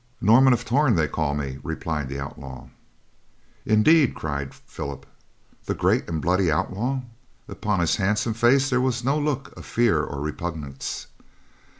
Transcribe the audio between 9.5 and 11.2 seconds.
of fear or repugnance.